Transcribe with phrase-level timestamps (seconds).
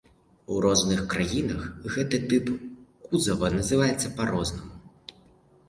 [0.53, 1.59] У розных краінах
[1.97, 2.49] гэты тып
[3.07, 5.17] кузава называецца па-рознаму.